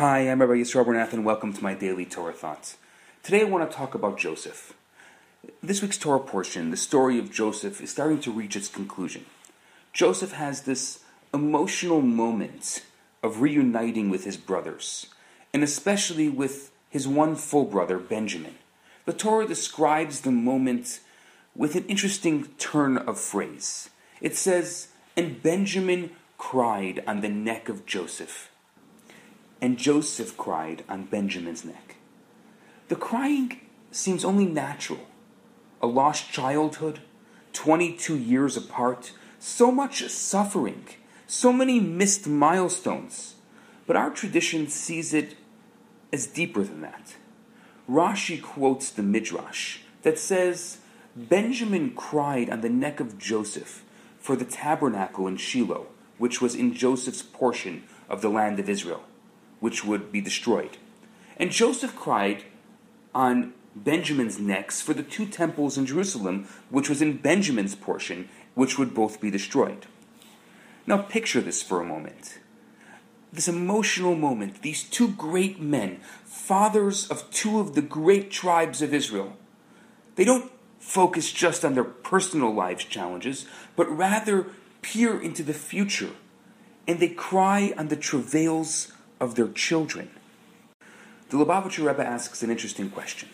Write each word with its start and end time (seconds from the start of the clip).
Hi, 0.00 0.20
I'm 0.30 0.40
Rabbi 0.40 0.54
Yisrael 0.54 0.86
Bernath, 0.86 1.12
and 1.12 1.26
welcome 1.26 1.52
to 1.52 1.62
my 1.62 1.74
daily 1.74 2.06
Torah 2.06 2.32
thoughts. 2.32 2.78
Today 3.22 3.42
I 3.42 3.44
want 3.44 3.70
to 3.70 3.76
talk 3.76 3.94
about 3.94 4.16
Joseph. 4.16 4.72
This 5.62 5.82
week's 5.82 5.98
Torah 5.98 6.20
portion, 6.20 6.70
the 6.70 6.78
story 6.78 7.18
of 7.18 7.30
Joseph, 7.30 7.82
is 7.82 7.90
starting 7.90 8.18
to 8.20 8.32
reach 8.32 8.56
its 8.56 8.68
conclusion. 8.68 9.26
Joseph 9.92 10.32
has 10.32 10.62
this 10.62 11.00
emotional 11.34 12.00
moment 12.00 12.82
of 13.22 13.42
reuniting 13.42 14.08
with 14.08 14.24
his 14.24 14.38
brothers, 14.38 15.04
and 15.52 15.62
especially 15.62 16.30
with 16.30 16.70
his 16.88 17.06
one 17.06 17.36
full 17.36 17.66
brother, 17.66 17.98
Benjamin. 17.98 18.54
The 19.04 19.12
Torah 19.12 19.46
describes 19.46 20.22
the 20.22 20.32
moment 20.32 21.00
with 21.54 21.74
an 21.76 21.84
interesting 21.88 22.46
turn 22.56 22.96
of 22.96 23.20
phrase. 23.20 23.90
It 24.22 24.34
says, 24.34 24.88
And 25.14 25.42
Benjamin 25.42 26.12
cried 26.38 27.04
on 27.06 27.20
the 27.20 27.28
neck 27.28 27.68
of 27.68 27.84
Joseph 27.84 28.49
and 29.60 29.78
Joseph 29.78 30.36
cried 30.36 30.84
on 30.88 31.04
Benjamin's 31.04 31.64
neck. 31.64 31.96
The 32.88 32.96
crying 32.96 33.60
seems 33.90 34.24
only 34.24 34.46
natural. 34.46 35.06
A 35.82 35.86
lost 35.86 36.30
childhood, 36.30 37.00
22 37.52 38.16
years 38.16 38.56
apart, 38.56 39.12
so 39.38 39.70
much 39.70 40.08
suffering, 40.08 40.86
so 41.26 41.52
many 41.52 41.80
missed 41.80 42.26
milestones. 42.26 43.36
But 43.86 43.96
our 43.96 44.10
tradition 44.10 44.68
sees 44.68 45.12
it 45.14 45.36
as 46.12 46.26
deeper 46.26 46.62
than 46.62 46.80
that. 46.82 47.16
Rashi 47.88 48.40
quotes 48.40 48.90
the 48.90 49.02
Midrash 49.02 49.78
that 50.02 50.18
says, 50.18 50.78
Benjamin 51.16 51.92
cried 51.94 52.48
on 52.48 52.60
the 52.60 52.68
neck 52.68 53.00
of 53.00 53.18
Joseph 53.18 53.84
for 54.18 54.36
the 54.36 54.44
tabernacle 54.44 55.26
in 55.26 55.36
Shiloh, 55.36 55.86
which 56.18 56.40
was 56.40 56.54
in 56.54 56.74
Joseph's 56.74 57.22
portion 57.22 57.84
of 58.08 58.22
the 58.22 58.28
land 58.28 58.60
of 58.60 58.68
Israel 58.68 59.04
which 59.60 59.84
would 59.84 60.10
be 60.10 60.20
destroyed. 60.20 60.78
And 61.36 61.50
Joseph 61.50 61.94
cried 61.94 62.44
on 63.14 63.54
Benjamin's 63.76 64.38
necks 64.38 64.80
for 64.80 64.94
the 64.94 65.02
two 65.02 65.26
temples 65.26 65.78
in 65.78 65.86
Jerusalem, 65.86 66.48
which 66.70 66.88
was 66.88 67.00
in 67.00 67.18
Benjamin's 67.18 67.74
portion, 67.74 68.28
which 68.54 68.78
would 68.78 68.94
both 68.94 69.20
be 69.20 69.30
destroyed. 69.30 69.86
Now 70.86 70.98
picture 71.02 71.40
this 71.40 71.62
for 71.62 71.80
a 71.80 71.86
moment. 71.86 72.38
This 73.32 73.46
emotional 73.46 74.16
moment, 74.16 74.62
these 74.62 74.82
two 74.82 75.08
great 75.12 75.60
men, 75.60 76.00
fathers 76.24 77.08
of 77.08 77.30
two 77.30 77.60
of 77.60 77.74
the 77.74 77.82
great 77.82 78.30
tribes 78.30 78.82
of 78.82 78.92
Israel, 78.92 79.36
they 80.16 80.24
don't 80.24 80.50
focus 80.80 81.30
just 81.30 81.64
on 81.64 81.74
their 81.74 81.84
personal 81.84 82.52
lives 82.52 82.84
challenges, 82.84 83.46
but 83.76 83.88
rather 83.96 84.46
peer 84.82 85.20
into 85.20 85.44
the 85.44 85.54
future, 85.54 86.10
and 86.88 86.98
they 86.98 87.08
cry 87.08 87.72
on 87.78 87.88
the 87.88 87.96
travails 87.96 88.92
of 89.20 89.34
their 89.34 89.48
children. 89.48 90.10
The 91.28 91.36
Lubavitcher 91.36 91.86
Rebbe 91.86 92.04
asks 92.04 92.42
an 92.42 92.50
interesting 92.50 92.90
question. 92.90 93.28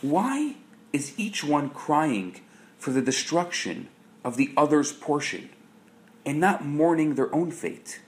Why 0.00 0.56
is 0.92 1.18
each 1.18 1.42
one 1.42 1.70
crying 1.70 2.40
for 2.78 2.90
the 2.90 3.02
destruction 3.02 3.88
of 4.22 4.36
the 4.36 4.52
other's 4.56 4.92
portion 4.92 5.48
and 6.24 6.38
not 6.38 6.64
mourning 6.64 7.14
their 7.14 7.34
own 7.34 7.50
fate? 7.50 8.00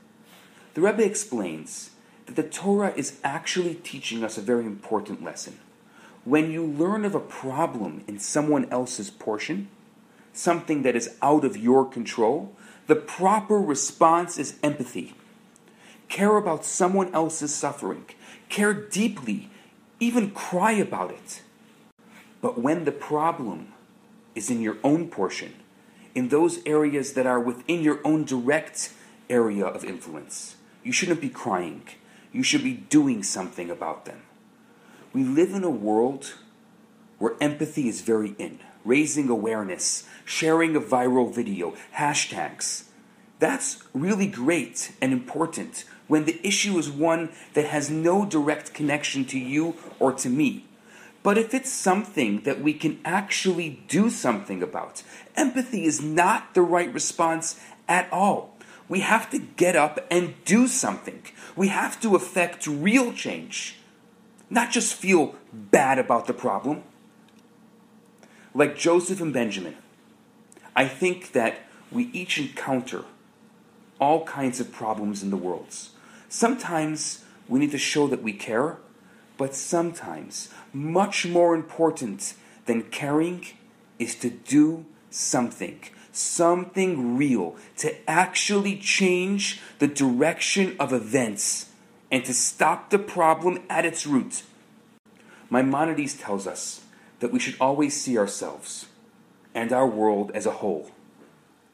The 0.75 0.83
Rebbe 0.83 1.05
explains 1.05 1.91
that 2.27 2.37
the 2.37 2.43
Torah 2.43 2.93
is 2.97 3.19
actually 3.25 3.75
teaching 3.75 4.23
us 4.23 4.37
a 4.37 4.43
very 4.43 4.67
important 4.67 5.25
lesson. 5.25 5.59
When 6.25 6.51
you 6.51 6.65
learn 6.65 7.05
of 7.05 7.15
a 7.15 7.21
problem 7.21 8.05
in 8.07 8.19
someone 8.19 8.69
else's 8.71 9.11
portion, 9.11 9.69
something 10.33 10.83
that 10.83 10.97
is 10.97 11.17
out 11.23 11.45
of 11.45 11.57
your 11.57 11.85
control, 11.85 12.53
the 12.89 12.97
proper 12.97 13.59
response 13.59 14.39
is 14.39 14.59
empathy 14.63 15.15
care 16.09 16.37
about 16.37 16.65
someone 16.65 17.13
else's 17.15 17.55
suffering, 17.55 18.05
care 18.49 18.75
deeply, 18.75 19.51
even 20.01 20.31
cry 20.31 20.73
about 20.73 21.11
it. 21.11 21.43
But 22.41 22.59
when 22.59 22.85
the 22.85 22.93
problem 22.93 23.73
is 24.35 24.51
in 24.51 24.61
your 24.61 24.77
own 24.85 25.09
portion, 25.09 25.55
in 26.15 26.29
those 26.29 26.61
areas 26.65 27.15
that 27.15 27.27
are 27.27 27.41
within 27.41 27.83
your 27.83 28.01
own 28.05 28.25
direct 28.25 28.93
area 29.29 29.67
of 29.67 29.85
influence, 29.85 30.57
you 30.83 30.93
shouldn't 30.93 31.21
be 31.21 31.29
crying. 31.29 31.83
You 32.33 32.43
should 32.43 32.63
be 32.63 32.75
doing 32.75 33.23
something 33.23 33.71
about 33.71 34.05
them. 34.05 34.23
We 35.13 35.25
live 35.25 35.53
in 35.53 35.65
a 35.65 35.71
world 35.71 36.35
where 37.19 37.35
empathy 37.41 37.89
is 37.89 38.03
very 38.03 38.35
in, 38.39 38.61
raising 38.85 39.29
awareness, 39.29 40.07
sharing 40.25 40.77
a 40.77 40.81
viral 40.81 41.35
video, 41.35 41.75
hashtags. 41.97 42.85
That's 43.39 43.83
really 43.93 44.27
great 44.27 44.93
and 45.01 45.13
important 45.13 45.85
when 46.09 46.25
the 46.25 46.41
issue 46.47 46.79
is 46.79 46.91
one 46.91 47.31
that 47.55 47.67
has 47.67 47.91
no 47.91 48.25
direct 48.25 48.75
connection 48.75 49.25
to 49.27 49.39
you 49.39 49.75
or 49.99 50.13
to 50.13 50.29
me. 50.29 50.65
But 51.23 51.39
if 51.39 51.55
it's 51.55 51.73
something 51.73 52.43
that 52.43 52.61
we 52.61 52.73
can 52.73 53.01
actually 53.05 53.81
do 53.89 54.11
something 54.11 54.63
about, 54.63 55.03
empathy 55.35 55.85
is 55.85 56.01
not 56.01 56.55
the 56.55 56.63
right 56.63 56.93
response 56.93 57.61
at 57.89 58.09
all. 58.13 58.55
We 58.89 59.01
have 59.01 59.29
to 59.31 59.41
get 59.41 59.75
up 59.75 60.07
and 60.09 60.35
do 60.45 60.69
something. 60.69 61.23
We 61.57 61.69
have 61.69 62.01
to 62.03 62.15
affect 62.15 62.69
real 62.69 63.13
change, 63.13 63.77
not 64.49 64.71
just 64.71 64.95
feel 64.95 65.35
bad 65.53 65.99
about 65.99 66.29
the 66.29 66.33
problem. 66.33 66.85
Like 68.55 68.77
Joseph 68.77 69.21
and 69.21 69.33
Benjamin, 69.33 69.77
I 70.77 70.87
think 70.87 71.33
that 71.33 71.59
we 71.91 72.05
each 72.13 72.39
encounter 72.39 73.05
all 74.01 74.25
kinds 74.25 74.61
of 74.61 74.71
problems 74.71 75.23
in 75.23 75.31
the 75.31 75.37
world. 75.37 75.75
Sometimes 76.37 77.25
we 77.49 77.59
need 77.59 77.71
to 77.71 77.79
show 77.79 78.07
that 78.09 78.23
we 78.23 78.35
care, 78.35 78.77
but 79.39 79.55
sometimes, 79.55 80.51
much 80.71 81.25
more 81.25 81.55
important 81.55 82.35
than 82.67 82.83
caring, 82.83 83.47
is 83.99 84.15
to 84.17 84.29
do 84.29 84.85
something, 85.09 85.81
something 86.13 87.17
real, 87.17 87.57
to 87.79 87.91
actually 88.07 88.77
change 88.77 89.63
the 89.79 89.87
direction 89.87 90.77
of 90.79 90.93
events 90.93 91.71
and 92.13 92.23
to 92.27 92.35
stop 92.35 92.91
the 92.91 92.99
problem 92.99 93.63
at 93.71 93.87
its 93.87 94.07
root. 94.07 94.43
Maimonides 95.49 96.19
tells 96.19 96.47
us 96.47 96.83
that 97.21 97.33
we 97.33 97.39
should 97.39 97.57
always 97.59 97.99
see 97.99 98.19
ourselves 98.19 98.89
and 99.55 99.73
our 99.73 99.87
world 99.87 100.31
as 100.35 100.45
a 100.45 100.59
whole, 100.61 100.91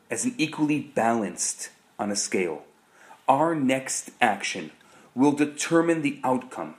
as 0.09 0.25
an 0.25 0.37
equally 0.39 0.79
balanced 0.79 1.71
on 1.99 2.13
a 2.13 2.17
scale 2.17 2.63
our 3.33 3.55
next 3.55 4.11
action 4.21 4.71
will 5.15 5.33
determine 5.33 6.03
the 6.03 6.21
outcome, 6.23 6.75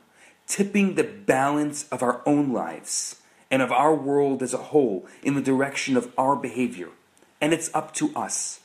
tipping 0.46 0.94
the 0.94 1.03
balance 1.03 1.88
of 1.90 2.03
our 2.03 2.22
own 2.28 2.53
lives 2.53 3.19
and 3.50 3.64
of 3.64 3.72
our 3.72 3.96
world 3.96 4.44
as 4.44 4.53
a 4.53 4.69
whole 4.69 5.08
in 5.24 5.34
the 5.34 5.42
direction 5.42 5.97
of 5.97 6.13
our 6.16 6.36
behavior. 6.36 6.90
And 7.42 7.53
it's 7.53 7.74
up 7.74 7.92
to 7.96 8.16
us. 8.16 8.59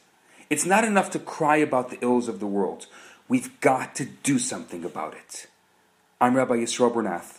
It's 0.50 0.66
not 0.66 0.84
enough 0.84 1.10
to 1.12 1.18
cry 1.18 1.56
about 1.56 1.88
the 1.88 1.98
ills 2.02 2.28
of 2.28 2.40
the 2.40 2.46
world. 2.46 2.88
We've 3.26 3.58
got 3.60 3.94
to 3.94 4.04
do 4.04 4.38
something 4.38 4.84
about 4.84 5.14
it. 5.14 5.46
I'm 6.20 6.36
Rabbi 6.36 6.56
Yisrael 6.56 6.92
Bernath. 6.92 7.38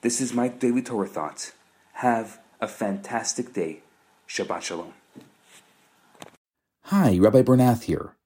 This 0.00 0.20
is 0.20 0.34
my 0.34 0.48
daily 0.48 0.82
Torah 0.82 1.06
thought. 1.06 1.52
Have 1.94 2.40
a 2.60 2.66
fantastic 2.66 3.52
day. 3.52 3.82
Shabbat 4.28 4.62
Shalom. 4.62 4.92
Hi, 6.86 7.16
Rabbi 7.16 7.42
Bernath 7.42 7.84
here. 7.84 8.17